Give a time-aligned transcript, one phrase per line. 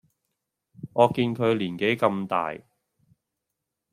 [0.93, 2.57] 我見佢年紀咁大